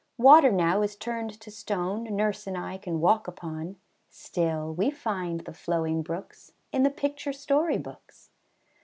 Water 0.17 0.51
now 0.51 0.81
is 0.81 0.95
turned 0.95 1.39
to 1.41 1.51
stone 1.51 2.05
Nurse 2.05 2.47
and 2.47 2.57
I 2.57 2.79
can 2.79 2.99
walk 2.99 3.27
upon; 3.27 3.75
Still 4.09 4.73
we 4.73 4.89
find 4.89 5.41
the 5.41 5.53
flowing 5.53 6.01
brooks 6.01 6.53
In 6.71 6.81
the 6.81 6.89
picture 6.89 7.31
story 7.33 7.77
books. 7.77 8.31